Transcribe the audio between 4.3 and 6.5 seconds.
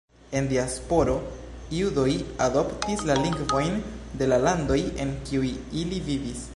la landoj en kiuj ili vivis.